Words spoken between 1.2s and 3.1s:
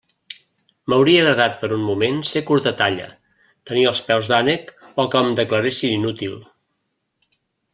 agradat per un moment ser curt de talla,